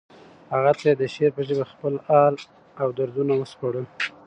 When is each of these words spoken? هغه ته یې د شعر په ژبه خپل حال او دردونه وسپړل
هغه 0.53 0.71
ته 0.77 0.83
یې 0.89 0.93
د 0.99 1.03
شعر 1.13 1.31
په 1.35 1.41
ژبه 1.47 1.65
خپل 1.71 1.93
حال 2.07 2.33
او 2.81 2.87
دردونه 2.97 3.33
وسپړل 3.35 3.85